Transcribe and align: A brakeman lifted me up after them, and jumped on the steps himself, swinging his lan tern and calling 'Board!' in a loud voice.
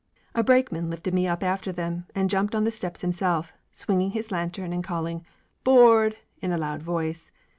A 0.33 0.41
brakeman 0.43 0.89
lifted 0.89 1.13
me 1.13 1.27
up 1.27 1.43
after 1.43 1.71
them, 1.71 2.07
and 2.15 2.27
jumped 2.27 2.55
on 2.55 2.63
the 2.63 2.71
steps 2.71 3.01
himself, 3.01 3.53
swinging 3.71 4.09
his 4.09 4.31
lan 4.31 4.49
tern 4.49 4.73
and 4.73 4.83
calling 4.83 5.23
'Board!' 5.63 6.17
in 6.41 6.51
a 6.51 6.57
loud 6.57 6.81
voice. 6.81 7.31